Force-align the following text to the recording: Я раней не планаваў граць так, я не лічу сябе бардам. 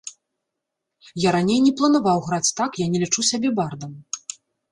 Я 1.23 1.33
раней 1.35 1.59
не 1.65 1.73
планаваў 1.81 2.17
граць 2.29 2.53
так, 2.61 2.81
я 2.87 2.89
не 2.93 2.99
лічу 3.05 3.21
сябе 3.31 3.49
бардам. 3.59 3.93